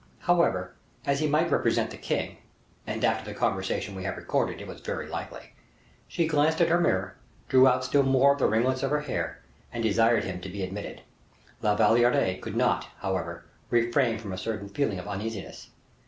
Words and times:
However, 0.21 0.73
as 1.05 1.19
he 1.19 1.27
might 1.27 1.51
represent 1.51 1.91
the 1.91 1.95
king 1.97 2.37
and, 2.87 3.05
after 3.05 3.23
the 3.23 3.37
conversation 3.37 3.93
we 3.93 4.01
have 4.03 4.17
recorded, 4.17 4.59
it 4.59 4.65
was 4.65 4.81
very 4.81 5.07
likely 5.07 5.53
she 6.07 6.25
glanced 6.27 6.59
at 6.59 6.69
her 6.69 6.79
mirror, 6.79 7.17
drew 7.49 7.67
out 7.67 7.85
still 7.85 8.01
more 8.01 8.35
the 8.35 8.47
ringlets 8.47 8.81
of 8.81 8.89
her 8.89 9.01
hair, 9.01 9.43
and 9.71 9.83
desired 9.83 10.23
him 10.23 10.41
to 10.41 10.49
be 10.49 10.63
admitted. 10.63 11.03
La 11.61 11.75
Valliere 11.75 12.39
could 12.41 12.55
not, 12.55 12.85
however, 12.97 13.45
refrain 13.69 14.17
from 14.17 14.33
a 14.33 14.39
certain 14.39 14.69
feeling 14.69 14.97
of 14.97 15.05
uneasiness. 15.07 15.69